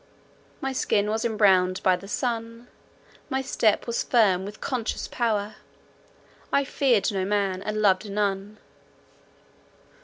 [0.61, 2.69] My skin was embrowned by the sun;
[3.29, 5.57] my step was firm with conscious power.
[6.51, 8.57] I feared no man, and loved none.